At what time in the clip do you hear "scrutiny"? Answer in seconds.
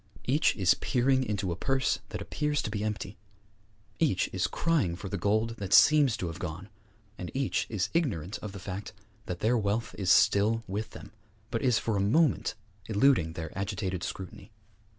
14.01-14.49